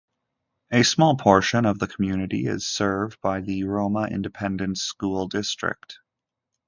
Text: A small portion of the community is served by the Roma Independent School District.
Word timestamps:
A 0.71 0.81
small 0.81 1.15
portion 1.15 1.63
of 1.67 1.77
the 1.77 1.85
community 1.85 2.47
is 2.47 2.65
served 2.65 3.21
by 3.21 3.41
the 3.41 3.65
Roma 3.65 4.05
Independent 4.07 4.79
School 4.79 5.27
District. 5.27 5.99